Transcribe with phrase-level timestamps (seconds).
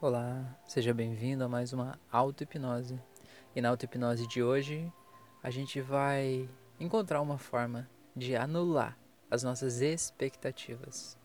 [0.00, 3.00] Olá, seja bem-vindo a mais uma auto-hipnose.
[3.52, 4.92] E na auto-hipnose de hoje,
[5.42, 8.96] a gente vai encontrar uma forma de anular
[9.28, 11.18] as nossas expectativas.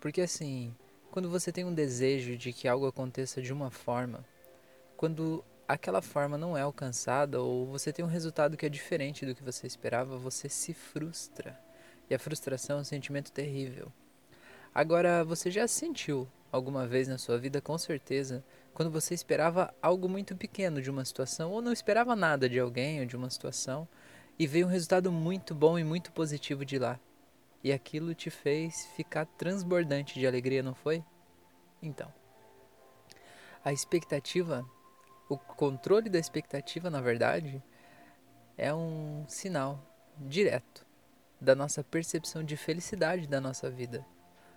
[0.00, 0.74] Porque assim,
[1.10, 4.24] quando você tem um desejo de que algo aconteça de uma forma,
[4.96, 9.34] quando aquela forma não é alcançada ou você tem um resultado que é diferente do
[9.34, 11.60] que você esperava, você se frustra.
[12.08, 13.92] E a frustração é um sentimento terrível.
[14.74, 20.08] Agora, você já sentiu alguma vez na sua vida, com certeza, quando você esperava algo
[20.08, 23.88] muito pequeno de uma situação ou não esperava nada de alguém ou de uma situação
[24.38, 27.00] e veio um resultado muito bom e muito positivo de lá.
[27.62, 31.04] E aquilo te fez ficar transbordante de alegria, não foi?
[31.82, 32.12] Então,
[33.64, 34.64] a expectativa,
[35.28, 37.60] o controle da expectativa, na verdade,
[38.56, 39.84] é um sinal
[40.20, 40.86] direto
[41.40, 44.06] da nossa percepção de felicidade da nossa vida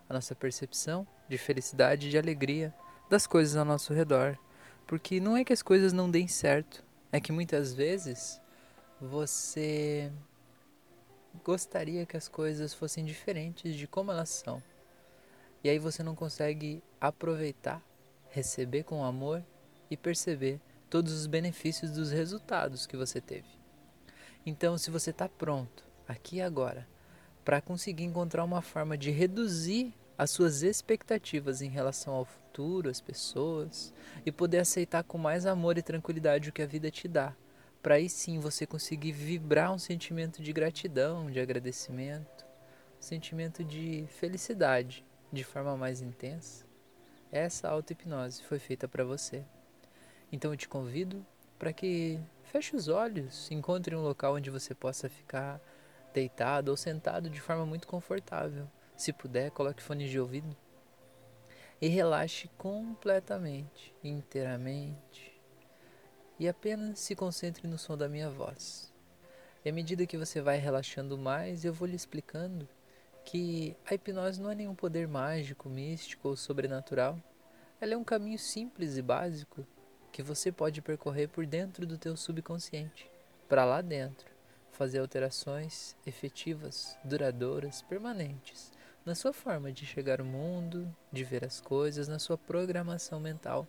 [0.10, 2.74] a nossa percepção de felicidade e de alegria
[3.10, 4.38] das coisas ao nosso redor.
[4.86, 8.42] Porque não é que as coisas não deem certo, é que muitas vezes
[9.00, 10.12] você
[11.44, 14.62] gostaria que as coisas fossem diferentes de como elas são.
[15.64, 17.82] E aí você não consegue aproveitar,
[18.30, 19.44] receber com amor
[19.90, 23.48] e perceber todos os benefícios dos resultados que você teve.
[24.46, 26.88] Então, se você está pronto, aqui e agora,
[27.44, 33.00] para conseguir encontrar uma forma de reduzir as suas expectativas em relação ao futuro, às
[33.00, 33.94] pessoas,
[34.26, 37.36] e poder aceitar com mais amor e tranquilidade o que a vida te dá.
[37.84, 42.46] Para aí sim você conseguir vibrar um sentimento de gratidão, de agradecimento,
[42.98, 46.66] um sentimento de felicidade de forma mais intensa.
[47.32, 49.44] Essa auto-hipnose foi feita para você.
[50.32, 51.24] Então eu te convido
[51.60, 55.62] para que feche os olhos, encontre um local onde você possa ficar
[56.14, 58.68] deitado ou sentado de forma muito confortável.
[58.98, 60.58] Se puder, coloque fones de ouvido
[61.80, 65.40] e relaxe completamente, inteiramente.
[66.40, 68.92] E apenas se concentre no som da minha voz.
[69.64, 72.68] E à medida que você vai relaxando mais, eu vou lhe explicando
[73.24, 77.22] que a hipnose não é nenhum poder mágico, místico ou sobrenatural.
[77.80, 79.64] Ela é um caminho simples e básico
[80.12, 83.12] que você pode percorrer por dentro do teu subconsciente,
[83.48, 84.26] para lá dentro,
[84.72, 88.76] fazer alterações efetivas, duradouras, permanentes
[89.08, 93.66] na sua forma de chegar ao mundo, de ver as coisas, na sua programação mental.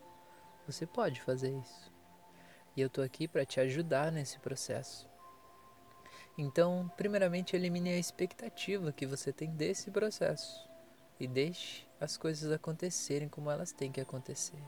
[0.66, 1.92] Você pode fazer isso.
[2.76, 5.08] E eu estou aqui para te ajudar nesse processo.
[6.36, 10.68] Então, primeiramente, elimine a expectativa que você tem desse processo
[11.20, 14.60] e deixe as coisas acontecerem como elas têm que acontecer.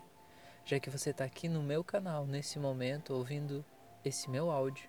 [0.64, 3.64] Já que você está aqui no meu canal nesse momento ouvindo
[4.04, 4.88] esse meu áudio,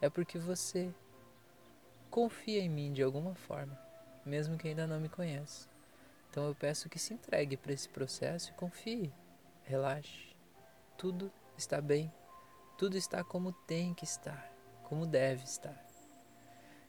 [0.00, 0.94] é porque você
[2.08, 3.91] confia em mim de alguma forma
[4.24, 5.68] mesmo que ainda não me conheça.
[6.30, 9.12] Então eu peço que se entregue para esse processo e confie,
[9.64, 10.34] relaxe.
[10.96, 12.12] Tudo está bem,
[12.78, 14.50] tudo está como tem que estar,
[14.84, 15.78] como deve estar.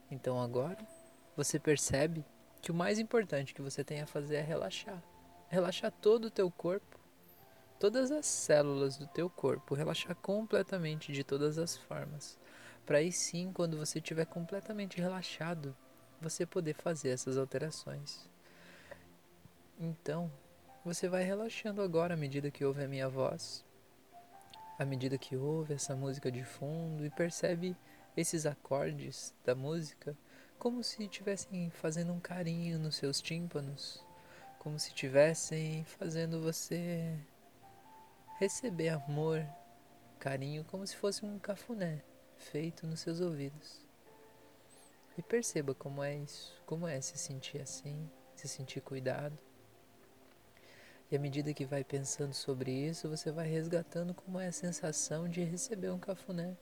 [0.09, 0.87] Então agora
[1.35, 2.25] você percebe
[2.61, 5.03] que o mais importante que você tem a fazer é relaxar.
[5.49, 6.97] Relaxar todo o teu corpo,
[7.79, 12.39] todas as células do teu corpo, relaxar completamente de todas as formas.
[12.85, 15.75] Para aí sim, quando você estiver completamente relaxado,
[16.23, 18.27] você poder fazer essas alterações.
[19.79, 20.31] Então,
[20.83, 23.63] você vai relaxando agora à medida que ouve a minha voz,
[24.79, 27.75] à medida que ouve essa música de fundo e percebe
[28.15, 30.15] esses acordes da música
[30.57, 34.01] como se estivessem fazendo um carinho nos seus tímpanos,
[34.59, 37.19] como se estivessem fazendo você
[38.39, 39.45] receber amor,
[40.19, 42.01] carinho, como se fosse um cafuné
[42.37, 43.82] feito nos seus ouvidos.
[45.15, 49.37] E perceba como é isso, como é se sentir assim, se sentir cuidado.
[51.11, 55.29] E à medida que vai pensando sobre isso, você vai resgatando como é a sensação
[55.29, 56.57] de receber um cafuné.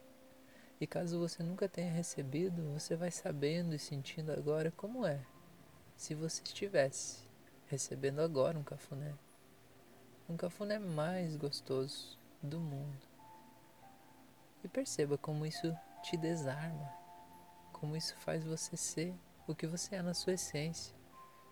[0.82, 5.22] E caso você nunca tenha recebido, você vai sabendo e sentindo agora como é
[5.96, 7.20] se você estivesse
[7.68, 9.14] recebendo agora um cafuné.
[10.28, 12.98] Um cafuné mais gostoso do mundo.
[14.62, 15.74] E perceba como isso
[16.04, 17.01] te desarma
[17.82, 19.12] como isso faz você ser
[19.48, 20.96] o que você é na sua essência,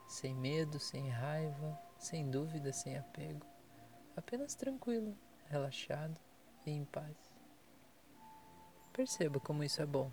[0.08, 3.44] sem medo, sem raiva, sem dúvida, sem apego,
[4.16, 5.18] apenas tranquilo,
[5.48, 6.22] relaxado
[6.68, 7.18] e em paz.
[8.94, 10.12] Perceba como isso é bom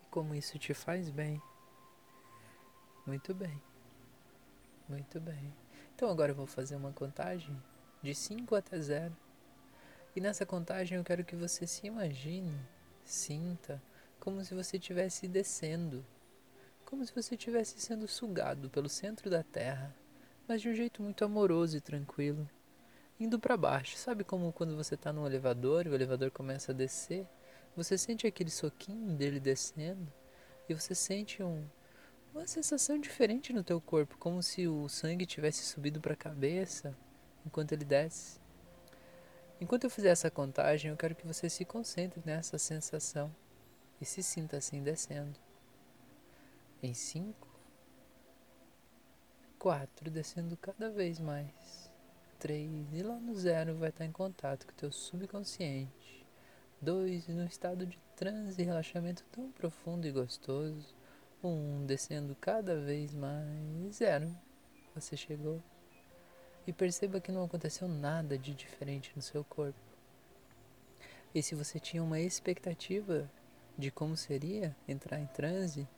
[0.00, 1.40] e como isso te faz bem.
[3.06, 3.62] Muito bem,
[4.88, 5.54] muito bem.
[5.94, 7.62] Então agora eu vou fazer uma contagem
[8.00, 9.14] de 5 até 0.
[10.16, 12.58] E nessa contagem eu quero que você se imagine,
[13.04, 13.82] sinta
[14.22, 16.06] como se você estivesse descendo,
[16.84, 19.92] como se você estivesse sendo sugado pelo centro da Terra,
[20.46, 22.48] mas de um jeito muito amoroso e tranquilo,
[23.18, 23.96] indo para baixo.
[23.96, 27.26] Sabe como quando você está no elevador e o elevador começa a descer,
[27.74, 30.06] você sente aquele soquinho dele descendo
[30.68, 31.66] e você sente um,
[32.32, 36.96] uma sensação diferente no teu corpo, como se o sangue tivesse subido para a cabeça
[37.44, 38.40] enquanto ele desce.
[39.60, 43.34] Enquanto eu fizer essa contagem, eu quero que você se concentre nessa sensação
[44.02, 45.38] e se sinta assim descendo.
[46.82, 47.48] Em cinco,
[49.60, 51.88] quatro, descendo cada vez mais.
[52.40, 56.26] Três, e lá no zero vai estar em contato com o teu subconsciente.
[56.80, 60.96] Dois, no estado de transe e relaxamento tão profundo e gostoso.
[61.44, 63.94] Um, descendo cada vez mais.
[63.94, 64.36] Zero,
[64.96, 65.62] você chegou.
[66.66, 69.78] E perceba que não aconteceu nada de diferente no seu corpo.
[71.32, 73.30] E se você tinha uma expectativa
[73.82, 75.88] de como seria entrar em transe,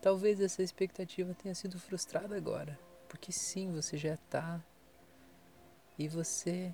[0.00, 2.78] talvez essa expectativa tenha sido frustrada agora.
[3.08, 4.62] Porque sim, você já está.
[5.98, 6.72] E você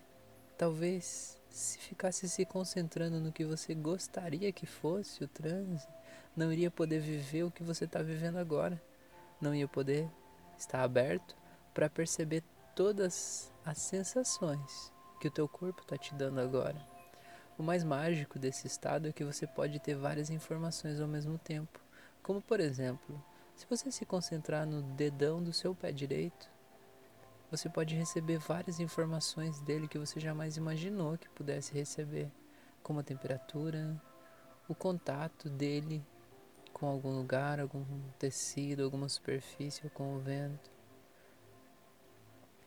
[0.58, 5.86] talvez se ficasse se concentrando no que você gostaria que fosse o transe,
[6.36, 8.82] não iria poder viver o que você está vivendo agora.
[9.40, 10.10] Não ia poder
[10.58, 11.36] estar aberto
[11.72, 12.42] para perceber
[12.74, 16.95] todas as sensações que o teu corpo está te dando agora.
[17.58, 21.80] O mais mágico desse estado é que você pode ter várias informações ao mesmo tempo,
[22.22, 23.22] como por exemplo,
[23.54, 26.50] se você se concentrar no dedão do seu pé direito,
[27.50, 32.30] você pode receber várias informações dele que você jamais imaginou que pudesse receber,
[32.82, 33.98] como a temperatura,
[34.68, 36.04] o contato dele
[36.74, 37.84] com algum lugar, algum
[38.18, 40.70] tecido, alguma superfície ou com o vento.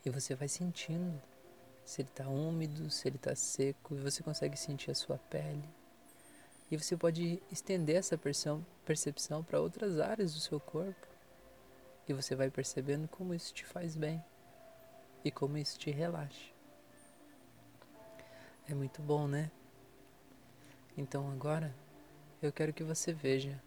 [0.03, 1.21] E você vai sentindo
[1.89, 5.68] se ele está úmido, se ele está seco, e você consegue sentir a sua pele.
[6.69, 11.07] E você pode estender essa percepção para outras áreas do seu corpo.
[12.07, 14.24] E você vai percebendo como isso te faz bem
[15.25, 16.53] e como isso te relaxa.
[18.68, 19.50] É muito bom, né?
[20.95, 21.74] Então agora
[22.39, 23.59] eu quero que você veja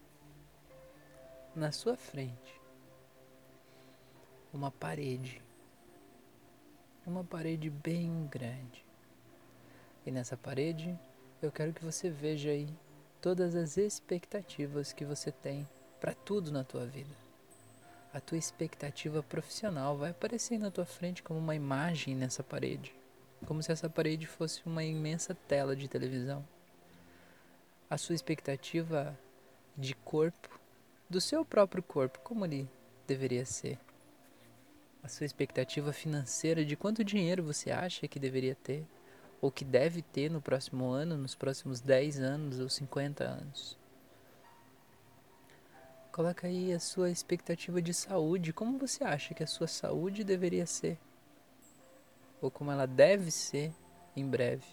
[1.53, 2.61] na sua frente
[4.53, 5.41] uma parede.
[7.05, 8.85] Uma parede bem grande.
[10.05, 10.97] E nessa parede
[11.41, 12.69] eu quero que você veja aí
[13.19, 15.67] todas as expectativas que você tem
[15.99, 17.13] para tudo na tua vida.
[18.13, 22.95] A tua expectativa profissional vai aparecer na tua frente como uma imagem nessa parede,
[23.45, 26.47] como se essa parede fosse uma imensa tela de televisão.
[27.89, 29.17] A sua expectativa
[29.75, 30.57] de corpo,
[31.09, 32.69] do seu próprio corpo, como ele
[33.05, 33.77] deveria ser.
[35.03, 38.87] A sua expectativa financeira de quanto dinheiro você acha que deveria ter
[39.41, 43.77] ou que deve ter no próximo ano, nos próximos 10 anos ou 50 anos.
[46.09, 48.53] Coloca aí a sua expectativa de saúde.
[48.53, 50.97] Como você acha que a sua saúde deveria ser?
[52.41, 53.73] Ou como ela deve ser
[54.15, 54.67] em breve?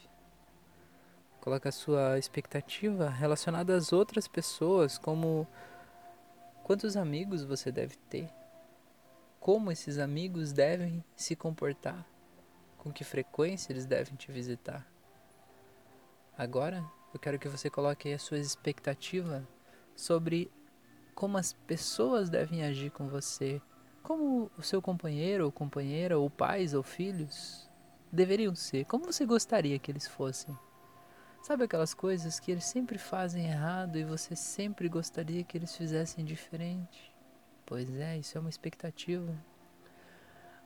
[1.41, 5.45] Coloca a sua expectativa relacionada às outras pessoas, como
[6.63, 8.31] quantos amigos você deve ter?
[9.41, 12.07] Como esses amigos devem se comportar?
[12.81, 14.87] com que frequência eles devem te visitar.
[16.37, 16.83] Agora,
[17.13, 19.47] eu quero que você coloque a sua expectativa
[19.95, 20.51] sobre
[21.15, 23.61] como as pessoas devem agir com você,
[24.03, 27.69] como o seu companheiro ou companheira, ou pais ou filhos
[28.11, 30.57] deveriam ser, como você gostaria que eles fossem.
[31.43, 36.25] Sabe aquelas coisas que eles sempre fazem errado e você sempre gostaria que eles fizessem
[36.25, 37.10] diferente?
[37.71, 39.33] Pois é, isso é uma expectativa.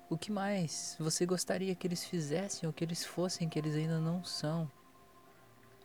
[0.09, 4.01] O que mais você gostaria que eles fizessem ou que eles fossem que eles ainda
[4.01, 4.71] não são?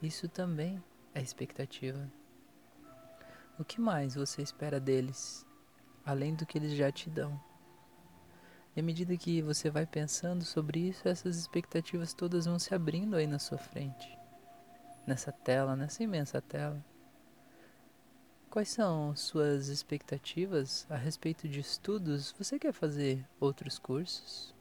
[0.01, 0.81] Isso também
[1.13, 2.09] é expectativa.
[3.59, 5.45] O que mais você espera deles,
[6.05, 7.37] além do que eles já te dão?
[8.73, 13.17] E à medida que você vai pensando sobre isso, essas expectativas todas vão se abrindo
[13.17, 14.17] aí na sua frente,
[15.05, 16.81] nessa tela, nessa imensa tela.
[18.49, 22.33] Quais são suas expectativas a respeito de estudos?
[22.35, 24.55] Você quer fazer outros cursos?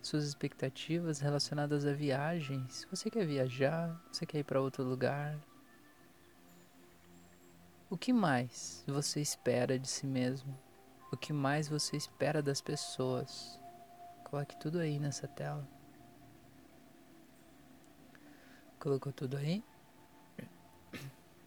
[0.00, 2.86] Suas expectativas relacionadas a viagens?
[2.90, 4.02] Você quer viajar?
[4.10, 5.38] Você quer ir para outro lugar?
[7.90, 10.58] O que mais você espera de si mesmo?
[11.12, 13.60] O que mais você espera das pessoas?
[14.24, 15.68] Coloque tudo aí nessa tela.
[18.80, 19.62] Colocou tudo aí?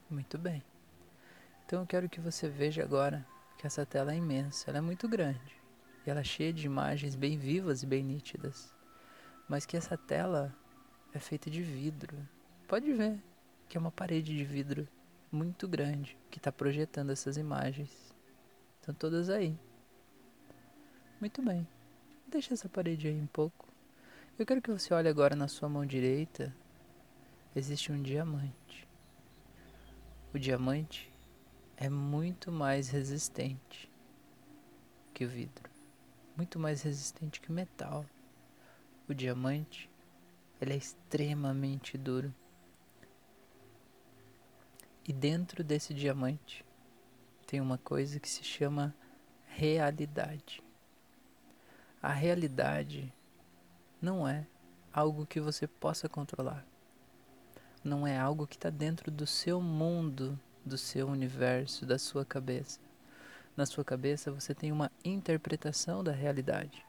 [0.10, 0.64] Muito bem.
[1.66, 3.24] Então eu quero que você veja agora
[3.58, 5.56] que essa tela é imensa, ela é muito grande
[6.06, 8.74] e ela é cheia de imagens bem vivas e bem nítidas.
[9.48, 10.52] Mas que essa tela
[11.14, 12.18] é feita de vidro.
[12.68, 13.20] Pode ver
[13.68, 14.88] que é uma parede de vidro
[15.32, 17.92] muito grande que está projetando essas imagens.
[18.80, 19.56] Estão todas aí.
[21.22, 21.68] Muito bem.
[22.28, 23.68] Deixa essa parede aí um pouco.
[24.40, 26.52] Eu quero que você olhe agora na sua mão direita.
[27.56, 28.89] Existe um diamante.
[30.32, 31.12] O diamante
[31.76, 33.92] é muito mais resistente
[35.12, 35.68] que o vidro,
[36.38, 38.06] muito mais resistente que o metal.
[39.08, 39.90] O diamante,
[40.62, 42.32] ele é extremamente duro.
[45.04, 46.64] E dentro desse diamante
[47.48, 48.94] tem uma coisa que se chama
[49.48, 50.62] realidade.
[52.04, 53.12] A realidade
[54.00, 54.46] não é
[54.94, 56.69] algo que você possa controlar.
[57.84, 62.80] Não é algo que está dentro do seu mundo, do seu universo, da sua cabeça.
[63.56, 66.86] Na sua cabeça você tem uma interpretação da realidade.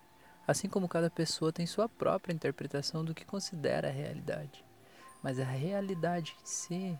[0.46, 4.64] Assim como cada pessoa tem sua própria interpretação do que considera a realidade.
[5.22, 6.98] Mas a realidade em si,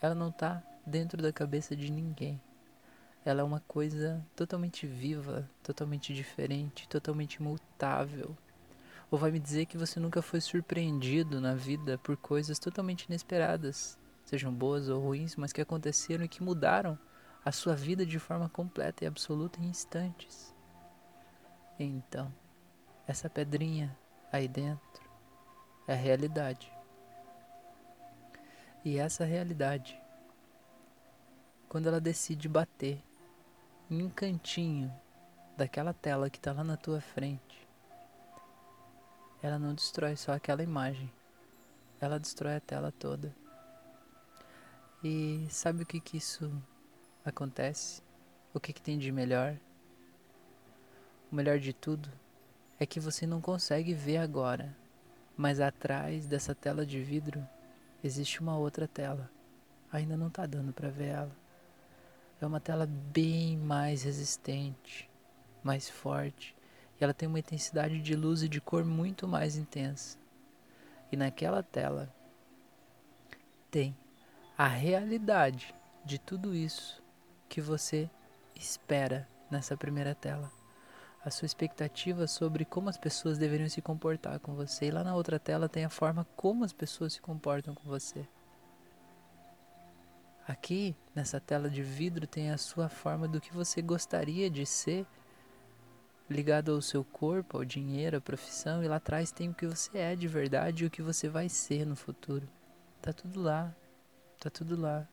[0.00, 2.40] ela não está dentro da cabeça de ninguém
[3.24, 8.36] ela é uma coisa totalmente viva, totalmente diferente, totalmente mutável.
[9.14, 13.96] Ou vai me dizer que você nunca foi surpreendido na vida por coisas totalmente inesperadas,
[14.24, 16.98] sejam boas ou ruins, mas que aconteceram e que mudaram
[17.44, 20.52] a sua vida de forma completa e absoluta em instantes.
[21.78, 22.34] Então,
[23.06, 23.96] essa pedrinha
[24.32, 25.08] aí dentro
[25.86, 26.68] é a realidade.
[28.84, 29.96] E essa realidade,
[31.68, 33.00] quando ela decide bater
[33.88, 34.92] em um cantinho
[35.56, 37.63] daquela tela que está lá na tua frente,
[39.44, 41.12] ela não destrói só aquela imagem,
[42.00, 43.34] ela destrói a tela toda.
[45.02, 46.50] E sabe o que que isso
[47.24, 48.02] acontece?
[48.54, 49.56] O que que tem de melhor?
[51.30, 52.10] O melhor de tudo
[52.80, 54.74] é que você não consegue ver agora,
[55.36, 57.46] mas atrás dessa tela de vidro
[58.02, 59.30] existe uma outra tela.
[59.92, 61.44] Ainda não está dando para ver ela
[62.40, 65.08] é uma tela bem mais resistente,
[65.62, 66.54] mais forte,
[67.00, 70.18] e ela tem uma intensidade de luz e de cor muito mais intensa.
[71.10, 72.12] E naquela tela
[73.70, 73.96] tem
[74.56, 75.74] a realidade
[76.04, 77.02] de tudo isso
[77.48, 78.08] que você
[78.54, 80.50] espera nessa primeira tela.
[81.24, 84.86] A sua expectativa sobre como as pessoas deveriam se comportar com você.
[84.86, 88.28] E lá na outra tela tem a forma como as pessoas se comportam com você.
[90.46, 95.06] Aqui, nessa tela de vidro, tem a sua forma do que você gostaria de ser,
[96.28, 99.98] ligado ao seu corpo, ao dinheiro, à profissão, e lá atrás tem o que você
[99.98, 102.48] é de verdade e o que você vai ser no futuro.
[103.02, 103.74] Tá tudo lá.
[104.40, 105.06] Tá tudo lá.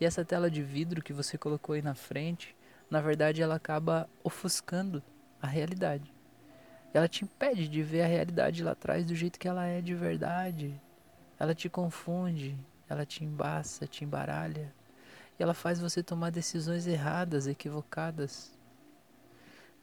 [0.00, 2.56] E essa tela de vidro que você colocou aí na frente,
[2.90, 5.02] na verdade ela acaba ofuscando
[5.40, 6.12] a realidade.
[6.94, 9.94] Ela te impede de ver a realidade lá atrás do jeito que ela é de
[9.94, 10.78] verdade.
[11.38, 12.56] Ela te confunde,
[12.88, 14.72] ela te embaça, te embaralha.
[15.38, 18.52] E ela faz você tomar decisões erradas, equivocadas.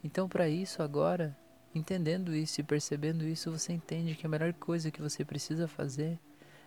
[0.03, 1.37] Então, para isso, agora,
[1.75, 6.19] entendendo isso e percebendo isso, você entende que a melhor coisa que você precisa fazer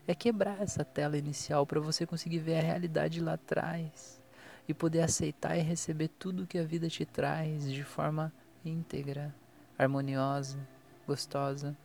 [0.07, 4.21] é quebrar essa tela inicial para você conseguir ver a realidade lá atrás
[4.69, 8.33] e poder aceitar e receber tudo que a vida te traz de forma
[8.65, 9.35] íntegra,
[9.79, 10.59] harmoniosa,
[11.07, 11.77] gostosa.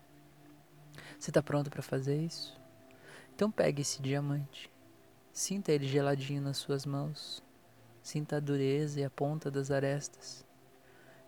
[1.17, 2.59] Você está pronto para fazer isso?
[3.35, 4.69] Então pegue esse diamante,
[5.31, 7.43] sinta ele geladinho nas suas mãos,
[8.01, 10.46] sinta a dureza e a ponta das arestas.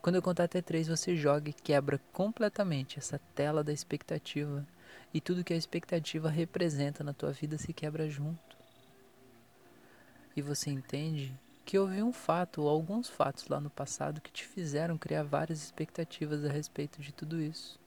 [0.01, 4.65] Quando eu contar até três, você joga e quebra completamente essa tela da expectativa
[5.13, 8.57] e tudo que a expectativa representa na tua vida se quebra junto.
[10.35, 14.45] E você entende que houve um fato ou alguns fatos lá no passado que te
[14.45, 17.79] fizeram criar várias expectativas a respeito de tudo isso.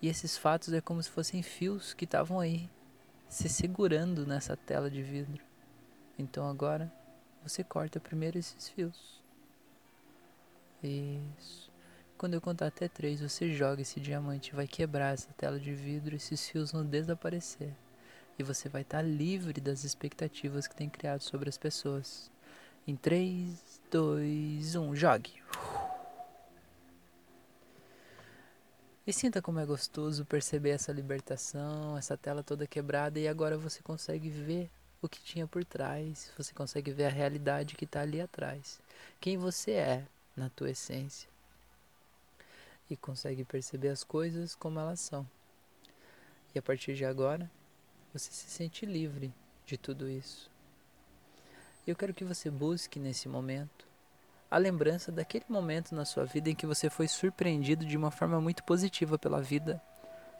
[0.00, 2.70] E esses fatos é como se fossem fios que estavam aí
[3.28, 5.42] se segurando nessa tela de vidro.
[6.16, 6.90] Então agora
[7.42, 9.20] você corta primeiro esses fios.
[10.82, 11.70] Isso.
[12.16, 16.16] Quando eu contar até três, você joga esse diamante, vai quebrar essa tela de vidro,
[16.16, 17.74] esses fios vão desaparecer.
[18.38, 22.30] E você vai estar livre das expectativas que tem criado sobre as pessoas.
[22.86, 25.42] Em 3, 2, 1, jogue!
[29.06, 33.82] E sinta como é gostoso perceber essa libertação, essa tela toda quebrada e agora você
[33.82, 34.70] consegue ver
[35.00, 38.80] o que tinha por trás, você consegue ver a realidade que está ali atrás,
[39.20, 40.06] quem você é
[40.38, 41.28] na tua essência
[42.90, 45.26] e consegue perceber as coisas como elas são.
[46.54, 47.50] E a partir de agora,
[48.12, 49.32] você se sente livre
[49.66, 50.50] de tudo isso.
[51.86, 53.86] Eu quero que você busque nesse momento
[54.50, 58.40] a lembrança daquele momento na sua vida em que você foi surpreendido de uma forma
[58.40, 59.80] muito positiva pela vida.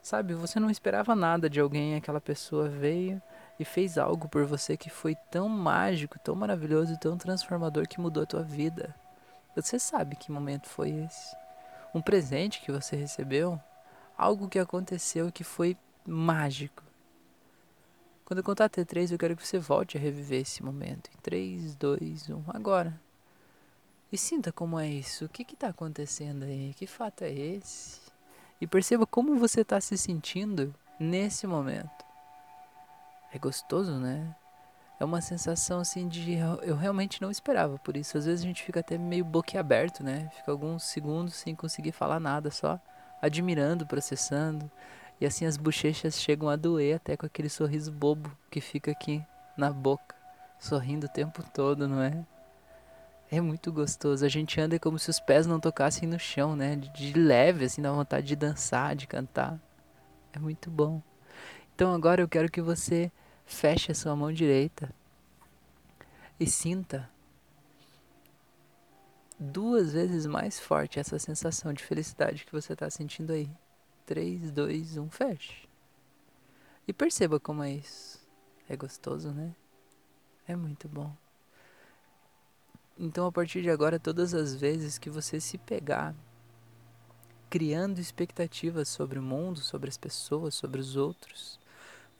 [0.02, 3.20] Sabe, você não esperava nada de alguém, aquela pessoa veio
[3.58, 8.22] e fez algo por você que foi tão mágico, tão maravilhoso tão transformador que mudou
[8.22, 8.94] a tua vida.
[9.62, 11.36] Você sabe que momento foi esse?
[11.94, 13.60] um presente que você recebeu,
[14.16, 16.82] algo que aconteceu que foi mágico.
[18.24, 21.10] Quando eu contar até três, eu quero que você volte a reviver esse momento.
[21.14, 23.00] Em 3, 2, 1, agora.
[24.12, 25.24] E sinta como é isso.
[25.24, 26.74] O que está acontecendo aí?
[26.74, 28.00] Que fato é esse?
[28.60, 32.04] E perceba como você está se sentindo nesse momento.
[33.32, 34.34] É gostoso, né?
[35.00, 38.18] É uma sensação assim de eu realmente não esperava por isso.
[38.18, 40.28] Às vezes a gente fica até meio boquiaberto, né?
[40.34, 42.80] Fica alguns segundos sem conseguir falar nada, só
[43.22, 44.68] admirando, processando.
[45.20, 49.24] E assim as bochechas chegam a doer até com aquele sorriso bobo que fica aqui
[49.56, 50.16] na boca,
[50.58, 52.24] sorrindo o tempo todo, não é?
[53.30, 54.24] É muito gostoso.
[54.24, 56.76] A gente anda como se os pés não tocassem no chão, né?
[56.76, 59.60] De, leve, assim, dá vontade de dançar, de cantar.
[60.32, 61.02] É muito bom.
[61.74, 63.12] Então agora eu quero que você
[63.48, 64.94] feche a sua mão direita
[66.38, 67.10] e sinta
[69.38, 73.50] duas vezes mais forte essa sensação de felicidade que você está sentindo aí.
[74.04, 75.68] 3, 2, 1, feche.
[76.86, 78.20] E perceba como é isso.
[78.68, 79.54] É gostoso, né?
[80.46, 81.14] É muito bom.
[82.98, 86.14] Então, a partir de agora, todas as vezes que você se pegar
[87.48, 91.58] criando expectativas sobre o mundo, sobre as pessoas, sobre os outros,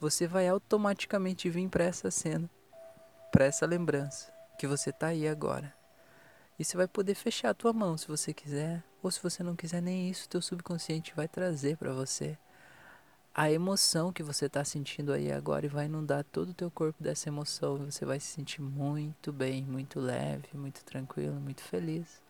[0.01, 2.49] você vai automaticamente vir para essa cena,
[3.33, 5.75] para essa lembrança que você tá aí agora.
[6.59, 9.57] E você vai poder fechar a tua mão se você quiser, ou se você não
[9.57, 12.37] quiser nem isso, teu subconsciente vai trazer para você
[13.35, 17.01] a emoção que você está sentindo aí agora e vai inundar todo o teu corpo
[17.01, 17.79] dessa emoção.
[17.89, 22.21] Você vai se sentir muito bem, muito leve, muito tranquilo, muito feliz.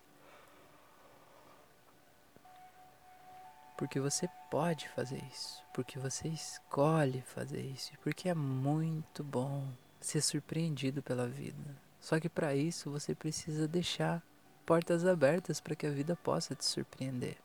[3.79, 9.69] Porque você pode fazer isso, porque você escolhe fazer isso, porque é muito bom
[10.01, 11.77] ser surpreendido pela vida.
[12.01, 14.21] Só que para isso você precisa deixar
[14.67, 17.37] portas abertas para que a vida possa te surpreender.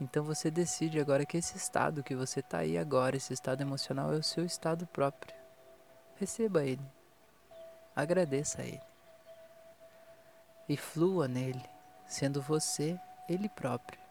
[0.00, 4.12] Então você decide agora que esse estado que você está aí agora, esse estado emocional,
[4.12, 5.32] é o seu estado próprio.
[6.16, 6.82] Receba ele.
[7.94, 8.82] Agradeça a ele.
[10.68, 11.64] E flua nele,
[12.04, 14.01] sendo você ele próprio.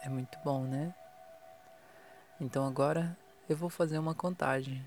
[0.00, 0.94] É muito bom, né?
[2.40, 3.16] Então agora
[3.48, 4.86] eu vou fazer uma contagem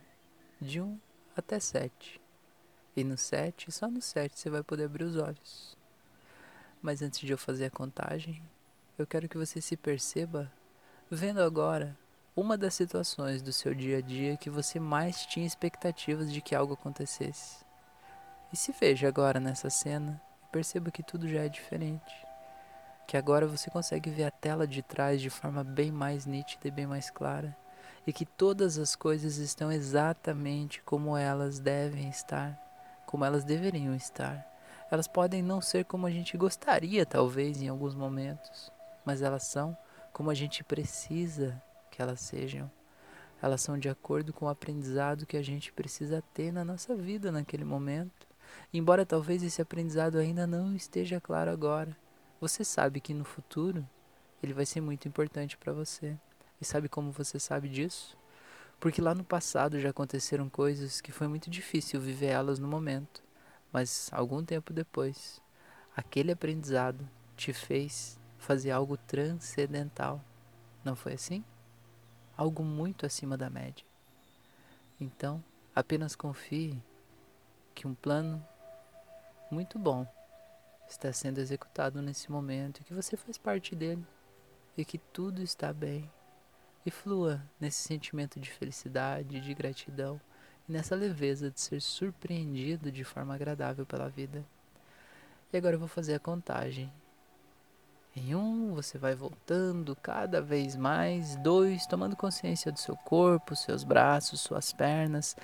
[0.60, 0.98] de 1
[1.36, 2.22] até 7.
[2.96, 5.78] E no 7, só no 7 você vai poder abrir os olhos.
[6.82, 8.42] Mas antes de eu fazer a contagem,
[8.98, 10.52] eu quero que você se perceba
[11.10, 11.98] vendo agora
[12.34, 16.56] uma das situações do seu dia a dia que você mais tinha expectativas de que
[16.56, 17.66] algo acontecesse.
[18.54, 22.31] E se veja agora nessa cena e perceba que tudo já é diferente.
[23.12, 26.72] Que agora você consegue ver a tela de trás de forma bem mais nítida e
[26.72, 27.54] bem mais clara.
[28.08, 32.58] E que todas as coisas estão exatamente como elas devem estar,
[33.06, 34.48] como elas deveriam estar.
[34.90, 38.72] Elas podem não ser como a gente gostaria, talvez, em alguns momentos,
[39.04, 39.78] mas elas são
[40.14, 42.72] como a gente precisa que elas sejam.
[43.42, 47.30] Elas são de acordo com o aprendizado que a gente precisa ter na nossa vida
[47.30, 48.26] naquele momento.
[48.74, 51.94] Embora talvez esse aprendizado ainda não esteja claro agora,
[52.42, 53.88] você sabe que no futuro
[54.42, 56.18] ele vai ser muito importante para você.
[56.60, 58.18] E sabe como você sabe disso?
[58.80, 63.24] Porque lá no passado já aconteceram coisas que foi muito difícil viver elas no momento.
[63.72, 65.40] Mas algum tempo depois,
[65.96, 70.20] aquele aprendizado te fez fazer algo transcendental.
[70.84, 71.44] Não foi assim?
[72.36, 73.86] Algo muito acima da média.
[75.00, 75.44] Então,
[75.76, 76.82] apenas confie
[77.76, 78.44] que um plano
[79.52, 80.08] muito bom
[80.92, 84.06] está sendo executado nesse momento que você faz parte dele
[84.78, 86.10] e que tudo está bem.
[86.86, 90.20] E flua nesse sentimento de felicidade, de gratidão
[90.68, 94.44] e nessa leveza de ser surpreendido de forma agradável pela vida.
[95.54, 96.92] E agora eu vou fazer a contagem.
[98.16, 101.36] Em um, você vai voltando cada vez mais.
[101.38, 105.36] Dois, tomando consciência do seu corpo, seus braços, suas pernas.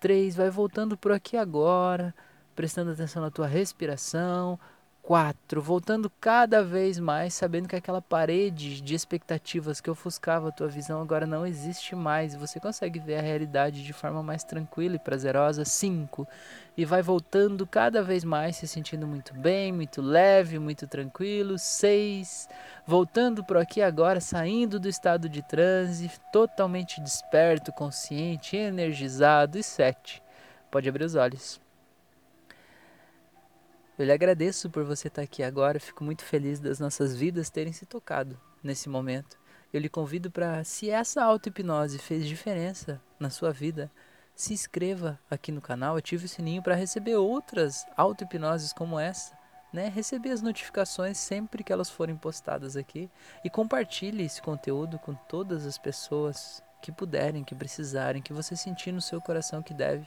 [0.00, 2.14] Três, vai voltando por aqui agora,
[2.56, 4.58] prestando atenção na tua respiração,
[5.06, 5.62] 4.
[5.62, 11.00] Voltando cada vez mais, sabendo que aquela parede de expectativas que ofuscava a tua visão
[11.00, 12.34] agora não existe mais.
[12.34, 15.64] Você consegue ver a realidade de forma mais tranquila e prazerosa.
[15.64, 16.26] 5.
[16.76, 21.56] E vai voltando cada vez mais, se sentindo muito bem, muito leve, muito tranquilo.
[21.56, 22.48] 6.
[22.84, 29.56] Voltando por aqui agora, saindo do estado de transe, totalmente desperto, consciente, energizado.
[29.56, 30.20] E 7.
[30.68, 31.64] Pode abrir os olhos.
[33.98, 37.72] Eu lhe agradeço por você estar aqui agora, fico muito feliz das nossas vidas terem
[37.72, 39.38] se tocado nesse momento.
[39.72, 43.90] Eu lhe convido para, se essa auto-hipnose fez diferença na sua vida,
[44.34, 49.36] se inscreva aqui no canal, ative o sininho para receber outras auto-hipnoses como essa
[49.72, 53.10] né, receber as notificações sempre que elas forem postadas aqui.
[53.44, 58.92] E compartilhe esse conteúdo com todas as pessoas que puderem, que precisarem, que você sentir
[58.92, 60.06] no seu coração que deve,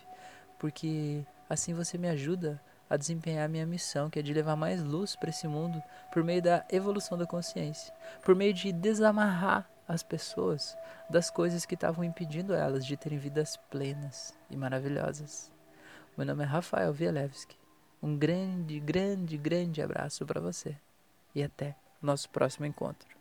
[0.57, 5.15] porque assim você me ajuda a desempenhar minha missão, que é de levar mais luz
[5.15, 10.77] para esse mundo por meio da evolução da consciência, por meio de desamarrar as pessoas
[11.09, 15.51] das coisas que estavam impedindo elas de terem vidas plenas e maravilhosas.
[16.17, 17.57] Meu nome é Rafael Vielewski.
[18.01, 20.75] Um grande, grande, grande abraço para você
[21.35, 23.18] e até nosso próximo encontro.